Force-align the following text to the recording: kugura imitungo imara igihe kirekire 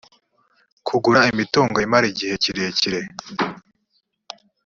kugura 0.87 1.21
imitungo 1.31 1.77
imara 1.85 2.05
igihe 2.11 2.33
kirekire 2.43 2.99